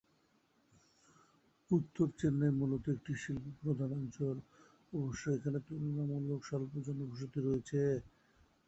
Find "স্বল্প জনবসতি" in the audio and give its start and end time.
6.49-7.39